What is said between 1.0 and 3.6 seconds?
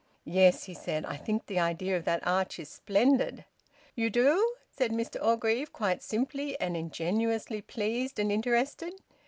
"I think the idea of that arch is splendid."